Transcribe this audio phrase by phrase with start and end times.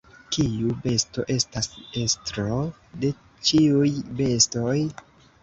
[0.35, 1.69] Kiu besto estas
[2.05, 2.57] estro
[3.05, 3.13] de
[3.51, 3.93] ĉiuj
[4.25, 4.75] bestoj?